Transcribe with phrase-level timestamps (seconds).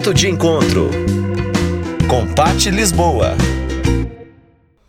[0.00, 0.88] Ponto de encontro
[2.08, 3.32] com Pati Lisboa.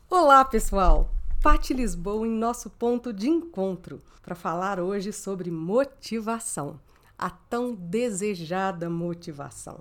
[0.10, 1.14] Olá, pessoal.
[1.44, 6.79] Pati Lisboa em nosso ponto de encontro para falar hoje sobre motivação,
[7.18, 9.79] a tão desejada motivação.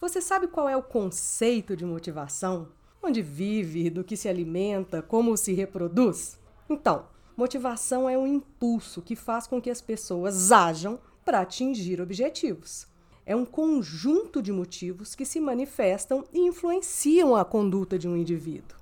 [0.00, 2.68] Você sabe qual é o conceito de motivação?
[3.02, 6.38] Onde vive, do que se alimenta, como se reproduz?
[6.68, 7.06] Então,
[7.36, 12.88] motivação é um impulso que faz com que as pessoas ajam para atingir objetivos.
[13.30, 18.76] É um conjunto de motivos que se manifestam e influenciam a conduta de um indivíduo.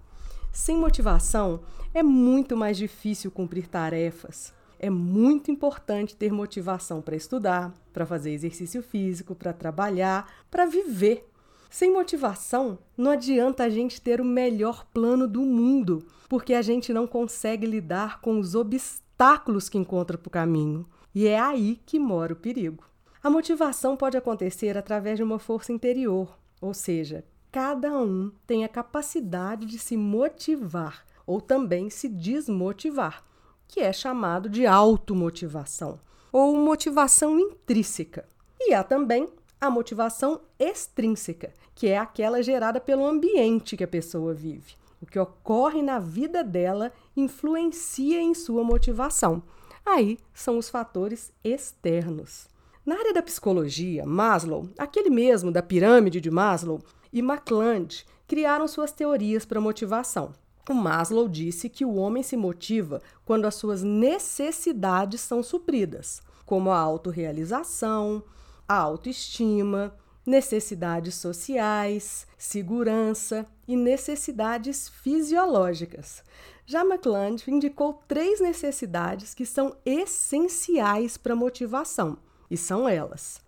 [0.50, 1.60] Sem motivação,
[1.92, 4.54] é muito mais difícil cumprir tarefas.
[4.78, 11.28] É muito importante ter motivação para estudar, para fazer exercício físico, para trabalhar, para viver.
[11.68, 16.90] Sem motivação, não adianta a gente ter o melhor plano do mundo, porque a gente
[16.90, 20.86] não consegue lidar com os obstáculos que encontra para o caminho.
[21.14, 22.87] E é aí que mora o perigo.
[23.22, 28.68] A motivação pode acontecer através de uma força interior, ou seja, cada um tem a
[28.68, 33.24] capacidade de se motivar ou também se desmotivar,
[33.66, 35.98] que é chamado de automotivação
[36.32, 38.24] ou motivação intrínseca.
[38.60, 39.28] E há também
[39.60, 44.76] a motivação extrínseca, que é aquela gerada pelo ambiente que a pessoa vive.
[45.02, 49.42] O que ocorre na vida dela influencia em sua motivação.
[49.84, 52.48] Aí são os fatores externos.
[52.88, 56.80] Na área da psicologia, Maslow, aquele mesmo da pirâmide de Maslow,
[57.12, 60.32] e McClelland criaram suas teorias para motivação.
[60.70, 66.70] O Maslow disse que o homem se motiva quando as suas necessidades são supridas, como
[66.70, 68.22] a autorrealização,
[68.66, 69.94] a autoestima,
[70.24, 76.24] necessidades sociais, segurança e necessidades fisiológicas.
[76.64, 82.16] Já McClelland indicou três necessidades que são essenciais para a motivação
[82.50, 83.40] e são elas: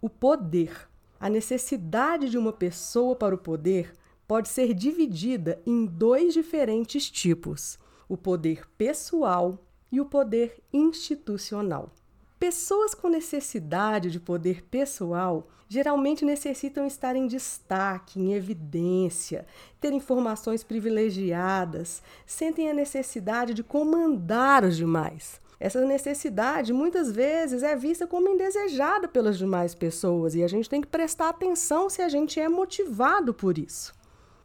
[0.00, 0.88] o poder.
[1.18, 3.94] A necessidade de uma pessoa para o poder
[4.28, 9.58] pode ser dividida em dois diferentes tipos: o poder pessoal
[9.90, 11.90] e o poder institucional.
[12.38, 19.46] Pessoas com necessidade de poder pessoal geralmente necessitam estar em destaque, em evidência,
[19.80, 25.40] ter informações privilegiadas, sentem a necessidade de comandar os demais.
[25.58, 30.82] Essa necessidade muitas vezes é vista como indesejada pelas demais pessoas e a gente tem
[30.82, 33.94] que prestar atenção se a gente é motivado por isso.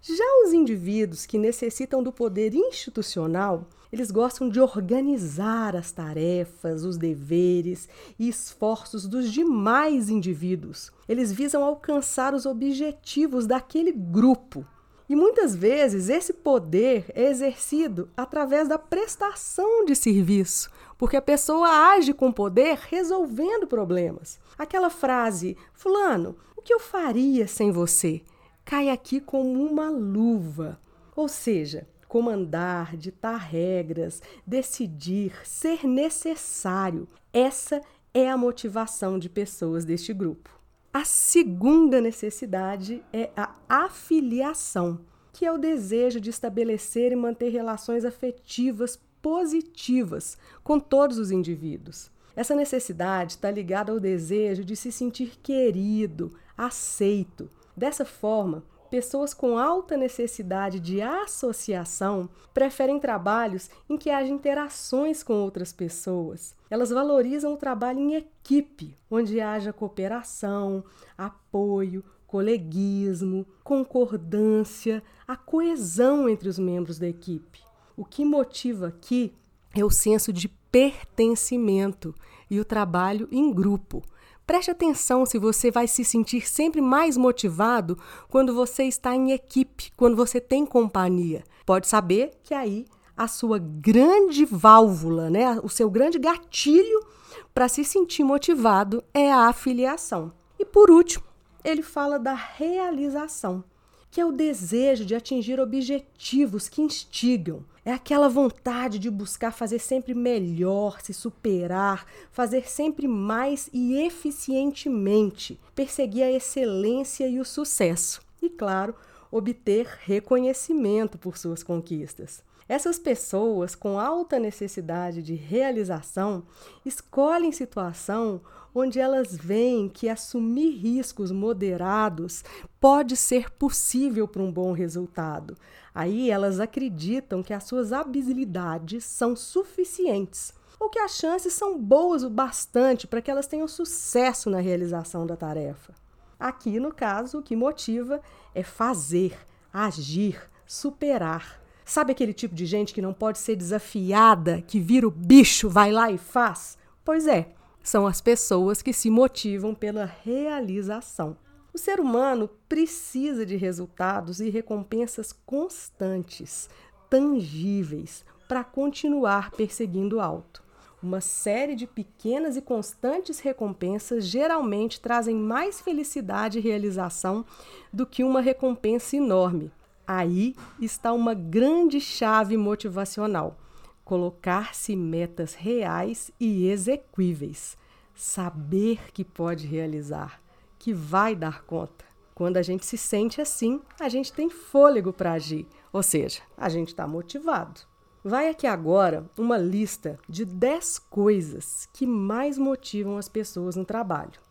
[0.02, 6.98] Já os indivíduos que necessitam do poder institucional, eles gostam de organizar as tarefas, os
[6.98, 10.92] deveres e esforços dos demais indivíduos.
[11.08, 14.66] Eles visam alcançar os objetivos daquele grupo
[15.12, 20.72] e muitas vezes esse poder é exercido através da prestação de serviço,
[21.02, 24.40] porque a pessoa age com poder resolvendo problemas.
[24.56, 28.22] Aquela frase, Fulano, o que eu faria sem você?
[28.64, 30.80] cai aqui como uma luva.
[31.16, 37.08] Ou seja, comandar, ditar regras, decidir, ser necessário.
[37.34, 37.82] Essa
[38.14, 40.50] é a motivação de pessoas deste grupo.
[40.94, 45.00] A segunda necessidade é a afiliação,
[45.34, 52.10] que é o desejo de estabelecer e manter relações afetivas positivas com todos os indivíduos.
[52.36, 57.50] Essa necessidade está ligada ao desejo de se sentir querido, aceito.
[57.76, 65.34] Dessa forma, pessoas com alta necessidade de associação preferem trabalhos em que haja interações com
[65.34, 66.54] outras pessoas.
[66.70, 70.84] Elas valorizam o trabalho em equipe, onde haja cooperação,
[71.18, 77.71] apoio, coleguismo, concordância, a coesão entre os membros da equipe.
[77.96, 79.34] O que motiva aqui
[79.74, 82.16] é o senso de pertencimento
[82.50, 84.02] e o trabalho em grupo.
[84.46, 87.98] Preste atenção se você vai se sentir sempre mais motivado
[88.30, 91.44] quando você está em equipe, quando você tem companhia.
[91.66, 92.86] Pode saber que aí
[93.16, 97.06] a sua grande válvula, né, o seu grande gatilho
[97.54, 100.34] para se sentir motivado é a afiliação.
[100.58, 101.24] E por último,
[101.64, 103.64] ele fala da realização
[104.12, 107.64] que é o desejo de atingir objetivos que instigam.
[107.84, 115.60] É aquela vontade de buscar fazer sempre melhor, se superar, fazer sempre mais e eficientemente,
[115.74, 118.22] perseguir a excelência e o sucesso.
[118.40, 118.94] E, claro,
[119.32, 122.44] obter reconhecimento por suas conquistas.
[122.72, 126.42] Essas pessoas com alta necessidade de realização
[126.86, 128.40] escolhem situação
[128.74, 132.46] onde elas veem que assumir riscos moderados
[132.80, 135.58] pode ser possível para um bom resultado.
[135.94, 142.24] Aí elas acreditam que as suas habilidades são suficientes ou que as chances são boas
[142.24, 145.94] o bastante para que elas tenham sucesso na realização da tarefa.
[146.40, 148.22] Aqui, no caso, o que motiva
[148.56, 149.38] é fazer,
[149.74, 151.61] agir, superar.
[151.92, 155.92] Sabe aquele tipo de gente que não pode ser desafiada, que vira o bicho, vai
[155.92, 156.78] lá e faz?
[157.04, 157.50] Pois é,
[157.84, 161.36] são as pessoas que se motivam pela realização.
[161.74, 166.70] O ser humano precisa de resultados e recompensas constantes,
[167.10, 170.64] tangíveis, para continuar perseguindo o alto.
[171.04, 177.44] Uma série de pequenas e constantes recompensas geralmente trazem mais felicidade e realização
[177.92, 179.74] do que uma recompensa enorme.
[180.14, 183.58] Aí está uma grande chave motivacional:
[184.04, 187.78] colocar-se metas reais e exequíveis.
[188.14, 190.42] Saber que pode realizar,
[190.78, 192.04] que vai dar conta.
[192.36, 196.68] Quando a gente se sente assim, a gente tem fôlego para agir, ou seja, a
[196.68, 197.80] gente está motivado.
[198.22, 204.42] Vai aqui agora uma lista de 10 coisas que mais motivam as pessoas no trabalho.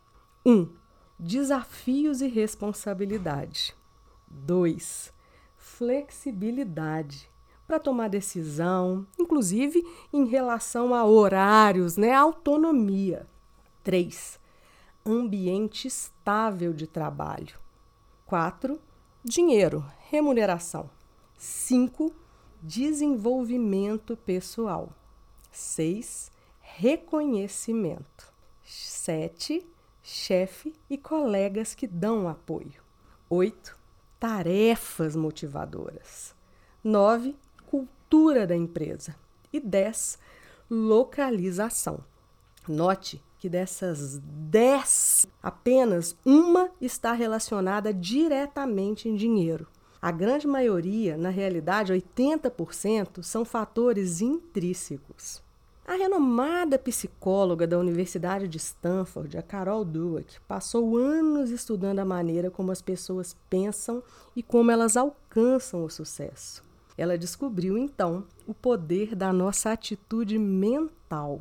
[0.45, 0.53] 1.
[0.53, 0.71] Um,
[1.19, 3.75] desafios e responsabilidade.
[4.27, 5.19] 2.
[5.81, 7.31] Flexibilidade
[7.67, 9.82] para tomar decisão, inclusive
[10.12, 12.12] em relação a horários, né?
[12.12, 13.27] Autonomia.
[13.82, 14.38] 3.
[15.06, 17.59] Ambiente estável de trabalho.
[18.27, 18.79] 4.
[19.25, 20.91] Dinheiro, remuneração.
[21.38, 22.12] 5
[22.61, 24.93] desenvolvimento pessoal.
[25.50, 26.31] 6.
[26.61, 28.31] Reconhecimento.
[28.62, 29.67] 7.
[30.03, 32.83] Chefe e colegas que dão apoio.
[33.31, 33.80] 8.
[34.20, 36.34] Tarefas motivadoras.
[36.84, 37.34] 9.
[37.67, 39.17] Cultura da empresa.
[39.50, 40.19] E 10.
[40.70, 42.05] Localização.
[42.69, 49.67] Note que dessas 10, apenas uma está relacionada diretamente em dinheiro.
[50.02, 55.43] A grande maioria, na realidade 80%, são fatores intrínsecos.
[55.90, 62.48] A renomada psicóloga da Universidade de Stanford, a Carol Dweck, passou anos estudando a maneira
[62.48, 64.00] como as pessoas pensam
[64.37, 66.62] e como elas alcançam o sucesso.
[66.96, 71.40] Ela descobriu então o poder da nossa atitude mental.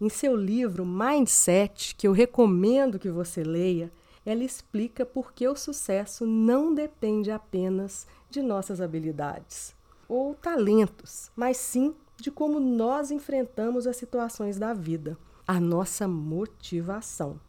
[0.00, 3.92] Em seu livro Mindset, que eu recomendo que você leia,
[4.24, 11.56] ela explica por que o sucesso não depende apenas de nossas habilidades ou talentos, mas
[11.56, 17.40] sim de como nós enfrentamos as situações da vida, a nossa motivação.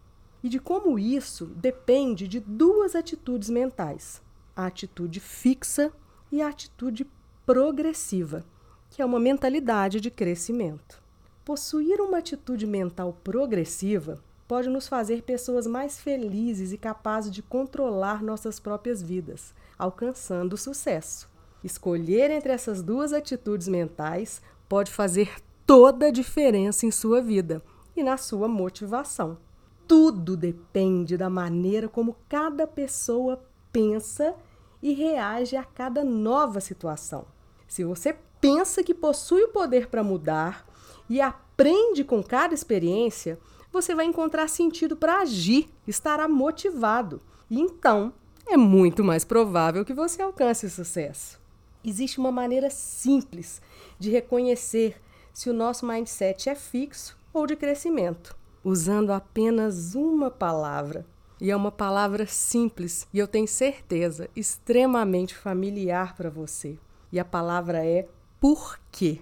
[0.43, 4.21] E de como isso depende de duas atitudes mentais:
[4.55, 5.91] a atitude fixa
[6.31, 7.07] e a atitude
[7.45, 8.45] progressiva,
[8.89, 11.01] que é uma mentalidade de crescimento.
[11.45, 18.21] Possuir uma atitude mental progressiva pode nos fazer pessoas mais felizes e capazes de controlar
[18.21, 21.29] nossas próprias vidas, alcançando sucesso.
[21.63, 24.41] Escolher entre essas duas atitudes mentais
[24.71, 25.29] pode fazer
[25.67, 27.61] toda a diferença em sua vida
[27.93, 29.37] e na sua motivação.
[29.85, 34.33] Tudo depende da maneira como cada pessoa pensa
[34.81, 37.25] e reage a cada nova situação.
[37.67, 40.65] Se você pensa que possui o poder para mudar
[41.09, 43.37] e aprende com cada experiência,
[43.73, 47.21] você vai encontrar sentido para agir, estará motivado.
[47.49, 48.13] E então,
[48.47, 51.40] é muito mais provável que você alcance sucesso.
[51.83, 53.61] Existe uma maneira simples
[53.97, 55.01] de reconhecer
[55.33, 61.05] se o nosso mindset é fixo ou de crescimento, usando apenas uma palavra.
[61.39, 66.77] E é uma palavra simples e eu tenho certeza extremamente familiar para você.
[67.11, 68.07] E a palavra é
[68.39, 69.19] porquê.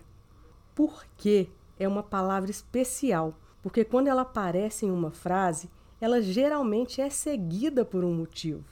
[0.75, 5.69] Porquê é uma palavra especial porque quando ela aparece em uma frase,
[5.99, 8.63] ela geralmente é seguida por um motivo.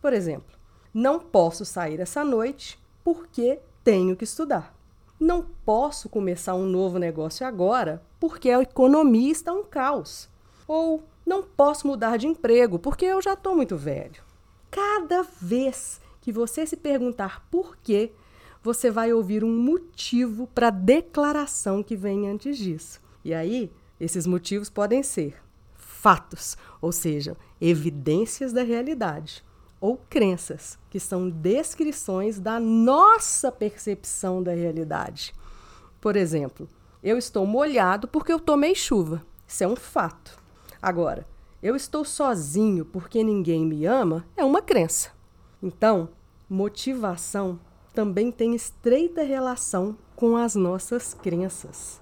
[0.00, 0.56] Por exemplo,
[0.92, 4.74] não posso sair essa noite porque tenho que estudar.
[5.20, 10.28] Não posso começar um novo negócio agora porque a economia está um caos.
[10.66, 14.22] Ou não posso mudar de emprego porque eu já estou muito velho.
[14.70, 18.12] Cada vez que você se perguntar por quê,
[18.62, 23.00] você vai ouvir um motivo para a declaração que vem antes disso.
[23.22, 23.70] E aí
[24.00, 25.36] esses motivos podem ser
[25.74, 29.44] fatos, ou seja, evidências da realidade,
[29.84, 35.34] ou crenças, que são descrições da nossa percepção da realidade.
[36.00, 36.66] Por exemplo,
[37.02, 39.22] eu estou molhado porque eu tomei chuva.
[39.46, 40.42] Isso é um fato.
[40.80, 41.26] Agora,
[41.62, 45.10] eu estou sozinho porque ninguém me ama é uma crença.
[45.62, 46.08] Então,
[46.48, 47.60] motivação
[47.92, 52.00] também tem estreita relação com as nossas crenças.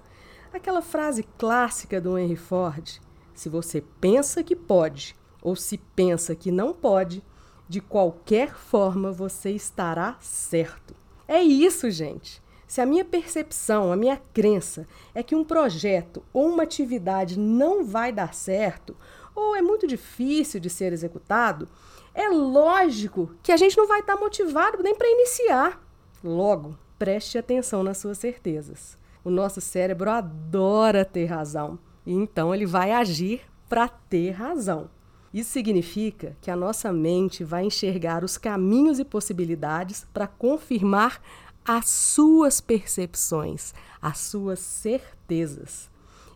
[0.52, 3.00] Aquela frase clássica do Henry Ford:
[3.34, 7.24] se você pensa que pode ou se pensa que não pode,
[7.72, 10.94] de qualquer forma você estará certo.
[11.26, 12.42] É isso, gente.
[12.66, 17.82] Se a minha percepção, a minha crença é que um projeto ou uma atividade não
[17.82, 18.94] vai dar certo,
[19.34, 21.66] ou é muito difícil de ser executado,
[22.12, 25.82] é lógico que a gente não vai estar motivado nem para iniciar.
[26.22, 28.98] Logo, preste atenção nas suas certezas.
[29.24, 34.90] O nosso cérebro adora ter razão, e então ele vai agir para ter razão.
[35.32, 41.22] Isso significa que a nossa mente vai enxergar os caminhos e possibilidades para confirmar
[41.64, 45.88] as suas percepções, as suas certezas.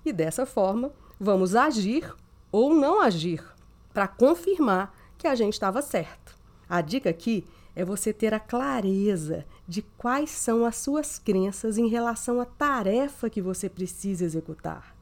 [0.04, 2.10] E dessa forma, vamos agir
[2.50, 3.44] ou não agir
[3.92, 6.34] para confirmar que a gente estava certo.
[6.68, 11.88] A dica aqui é você ter a clareza de quais são as suas crenças em
[11.88, 14.96] relação à tarefa que você precisa executar.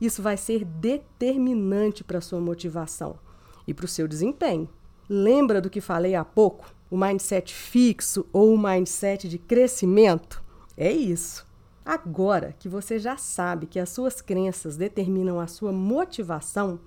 [0.00, 3.18] Isso vai ser determinante para a sua motivação
[3.66, 4.68] e para o seu desempenho.
[5.08, 6.74] Lembra do que falei há pouco?
[6.90, 10.42] O mindset fixo ou o mindset de crescimento?
[10.76, 11.46] É isso.
[11.84, 16.80] Agora que você já sabe que as suas crenças determinam a sua motivação,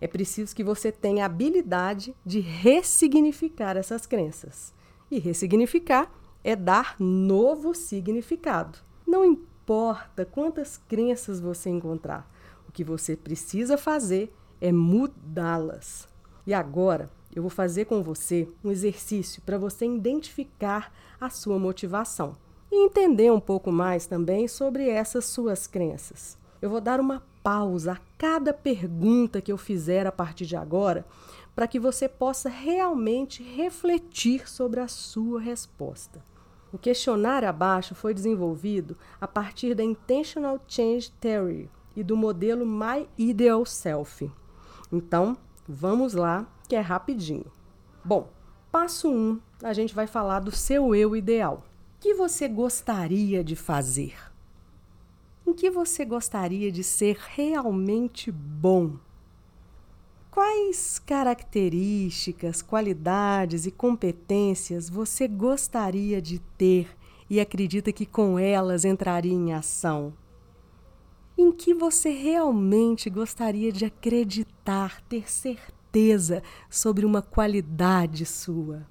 [0.00, 4.72] é preciso que você tenha a habilidade de ressignificar essas crenças.
[5.10, 6.10] E ressignificar
[6.44, 8.78] é dar novo significado.
[9.06, 12.30] Não importa quantas crenças você encontrar,
[12.68, 16.08] o que você precisa fazer é mudá-las.
[16.48, 20.90] E agora eu vou fazer com você um exercício para você identificar
[21.20, 22.38] a sua motivação
[22.72, 26.38] e entender um pouco mais também sobre essas suas crenças.
[26.62, 31.04] Eu vou dar uma pausa a cada pergunta que eu fizer a partir de agora,
[31.54, 36.24] para que você possa realmente refletir sobre a sua resposta.
[36.72, 43.06] O questionário abaixo foi desenvolvido a partir da Intentional Change Theory e do modelo My
[43.18, 44.30] Ideal Self.
[44.90, 45.36] Então,
[45.68, 47.52] vamos lá, que é rapidinho.
[48.04, 48.30] Bom,
[48.72, 51.64] passo 1, um, a gente vai falar do seu eu ideal.
[51.96, 54.14] O que você gostaria de fazer?
[55.46, 58.96] Em que você gostaria de ser realmente bom?
[60.30, 66.96] Quais características, qualidades e competências você gostaria de ter
[67.28, 70.14] e acredita que com elas entraria em ação?
[71.40, 78.84] Em que você realmente gostaria de acreditar, ter certeza sobre uma qualidade sua?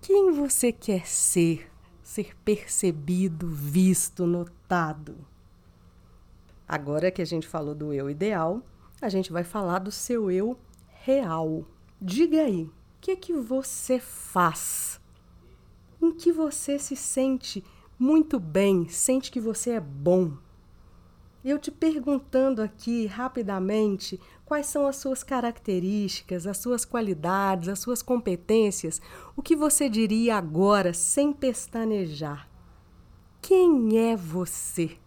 [0.00, 1.70] Quem você quer ser?
[2.02, 5.24] Ser percebido, visto, notado?
[6.66, 8.60] Agora que a gente falou do eu ideal,
[9.00, 11.64] a gente vai falar do seu eu real.
[12.02, 15.00] Diga aí, o que é que você faz?
[16.02, 17.62] Em que você se sente
[17.96, 20.47] muito bem, sente que você é bom?
[21.44, 28.02] Eu te perguntando aqui rapidamente quais são as suas características, as suas qualidades, as suas
[28.02, 29.00] competências,
[29.36, 32.48] o que você diria agora sem pestanejar?
[33.40, 34.98] Quem é você?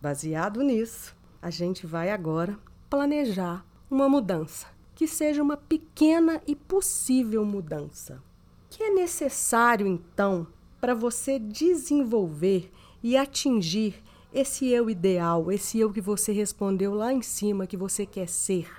[0.00, 2.56] Baseado nisso, a gente vai agora
[2.88, 8.22] planejar uma mudança, que seja uma pequena e possível mudança.
[8.66, 10.46] O que é necessário então
[10.80, 12.70] para você desenvolver
[13.02, 14.00] e atingir
[14.32, 18.70] esse eu ideal, esse eu que você respondeu lá em cima que você quer ser?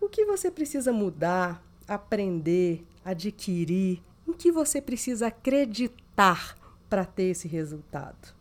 [0.00, 4.02] O que você precisa mudar, aprender, adquirir?
[4.26, 6.56] Em que você precisa acreditar
[6.88, 8.34] para ter esse resultado?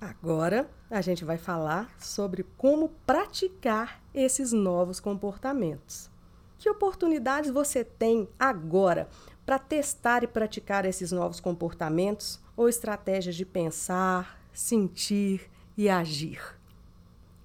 [0.00, 6.10] Agora a gente vai falar sobre como praticar esses novos comportamentos.
[6.58, 9.08] Que oportunidades você tem agora
[9.46, 16.40] para testar e praticar esses novos comportamentos ou estratégias de pensar, sentir e agir?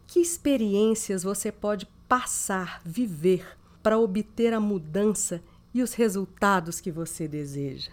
[0.07, 5.43] Que experiências você pode passar, viver para obter a mudança
[5.73, 7.91] e os resultados que você deseja?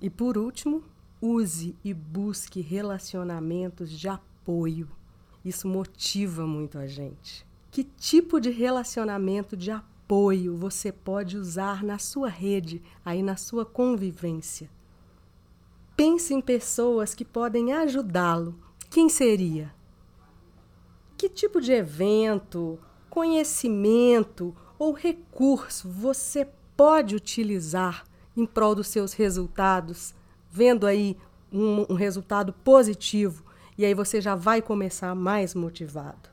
[0.00, 0.82] E por último,
[1.20, 4.88] Use e busque relacionamentos de apoio.
[5.42, 7.46] Isso motiva muito a gente.
[7.70, 13.64] Que tipo de relacionamento de apoio você pode usar na sua rede, aí na sua
[13.64, 14.68] convivência?
[15.96, 18.54] Pense em pessoas que podem ajudá-lo.
[18.90, 19.74] Quem seria?
[21.16, 28.04] Que tipo de evento, conhecimento ou recurso você pode utilizar
[28.36, 30.14] em prol dos seus resultados
[30.50, 31.16] vendo aí
[31.50, 33.42] um, um resultado positivo
[33.78, 36.28] e aí você já vai começar mais motivado.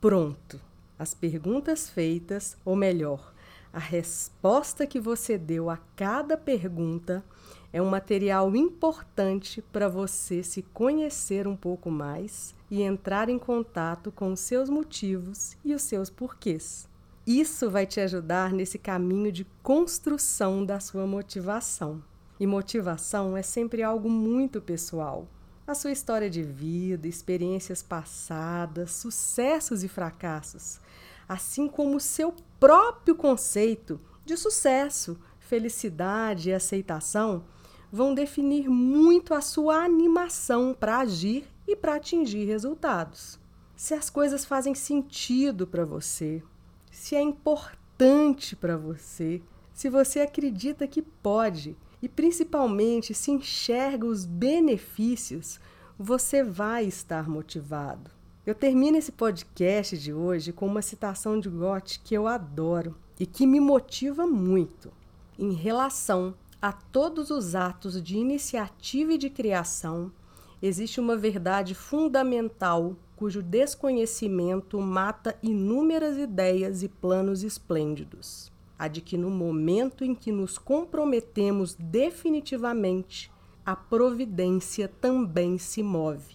[0.00, 0.60] Pronto.
[0.98, 3.32] As perguntas feitas, ou melhor,
[3.72, 7.24] a resposta que você deu a cada pergunta
[7.72, 14.10] é um material importante para você se conhecer um pouco mais e entrar em contato
[14.10, 16.88] com os seus motivos e os seus porquês.
[17.26, 22.02] Isso vai te ajudar nesse caminho de construção da sua motivação.
[22.40, 25.28] E motivação é sempre algo muito pessoal.
[25.66, 30.80] a sua história de vida, experiências passadas, sucessos e fracassos,
[31.28, 37.44] assim como o seu próprio conceito de sucesso, felicidade e aceitação,
[37.92, 43.38] vão definir muito a sua animação para agir e para atingir resultados.
[43.76, 46.42] Se as coisas fazem sentido para você,
[46.90, 49.42] se é importante para você,
[49.72, 55.58] se você acredita que pode e principalmente se enxerga os benefícios,
[55.98, 58.10] você vai estar motivado.
[58.46, 63.26] Eu termino esse podcast de hoje com uma citação de Goethe que eu adoro e
[63.26, 64.90] que me motiva muito.
[65.38, 70.12] Em relação a todos os atos de iniciativa e de criação,
[70.60, 78.50] existe uma verdade fundamental cujo desconhecimento mata inúmeras ideias e planos esplêndidos
[78.80, 83.30] a de que no momento em que nos comprometemos definitivamente,
[83.64, 86.34] a providência também se move.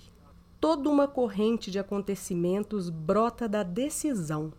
[0.62, 4.54] Toda uma corrente de acontecimentos brota da decisão,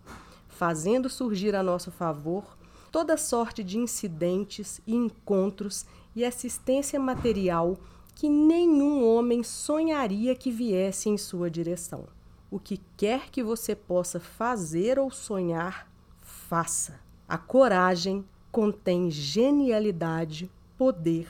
[0.48, 2.58] fazendo surgir a nosso favor
[2.90, 7.78] toda sorte de incidentes e encontros e assistência material
[8.14, 12.06] que nenhum homem sonharia que viesse em sua direção.
[12.50, 15.90] O que quer que você possa fazer ou sonhar,
[16.22, 16.98] faça.
[17.28, 21.28] A coragem contém genialidade, poder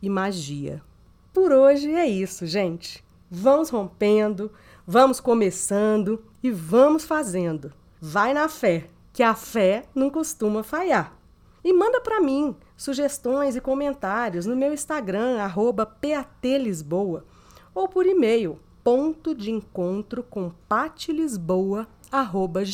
[0.00, 0.82] e magia.
[1.32, 3.04] Por hoje é isso, gente.
[3.30, 4.50] Vamos rompendo,
[4.86, 7.72] vamos começando e vamos fazendo.
[8.00, 11.14] Vai na fé, que a fé não costuma falhar.
[11.64, 15.36] E manda para mim sugestões e comentários no meu Instagram,
[16.00, 17.24] @patlisboa,
[17.74, 20.52] ou por e-mail, ponto de encontro com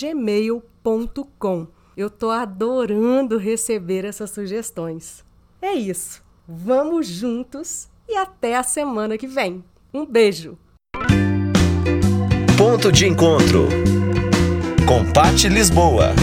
[0.01, 1.67] gmail.com.
[1.97, 5.25] Eu tô adorando receber essas sugestões.
[5.61, 6.23] É isso.
[6.47, 9.63] Vamos juntos e até a semana que vem.
[9.93, 10.57] Um beijo.
[12.57, 13.69] Ponto de encontro
[14.89, 16.15] com Pati Lisboa.